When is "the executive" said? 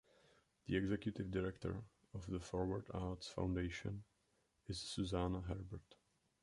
0.65-1.29